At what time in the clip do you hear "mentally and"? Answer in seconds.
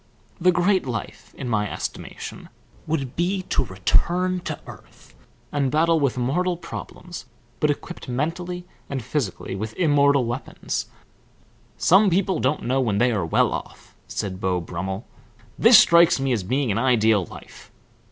8.09-9.03